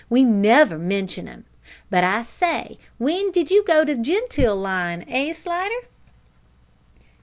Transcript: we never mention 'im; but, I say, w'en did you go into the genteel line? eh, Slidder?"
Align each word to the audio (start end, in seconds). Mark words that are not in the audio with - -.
we 0.09 0.23
never 0.23 0.79
mention 0.79 1.27
'im; 1.27 1.45
but, 1.91 2.03
I 2.03 2.23
say, 2.23 2.79
w'en 2.97 3.29
did 3.31 3.51
you 3.51 3.63
go 3.63 3.81
into 3.81 3.93
the 3.93 4.01
genteel 4.01 4.55
line? 4.55 5.05
eh, 5.07 5.31
Slidder?" 5.31 5.85